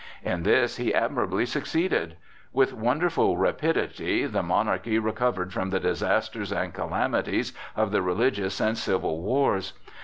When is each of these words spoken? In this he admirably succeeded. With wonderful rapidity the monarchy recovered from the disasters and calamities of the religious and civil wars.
In 0.23 0.41
this 0.41 0.77
he 0.77 0.95
admirably 0.95 1.45
succeeded. 1.45 2.15
With 2.51 2.73
wonderful 2.73 3.37
rapidity 3.37 4.25
the 4.25 4.41
monarchy 4.41 4.97
recovered 4.97 5.53
from 5.53 5.69
the 5.69 5.79
disasters 5.79 6.51
and 6.51 6.73
calamities 6.73 7.53
of 7.75 7.91
the 7.91 8.01
religious 8.01 8.59
and 8.59 8.75
civil 8.75 9.21
wars. 9.21 9.73